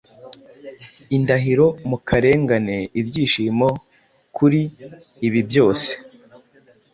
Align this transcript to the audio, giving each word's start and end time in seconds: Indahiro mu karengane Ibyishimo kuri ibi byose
Indahiro 1.17 1.65
mu 1.89 1.97
karengane 2.07 2.77
Ibyishimo 2.99 3.69
kuri 4.35 4.61
ibi 5.27 5.39
byose 5.49 5.89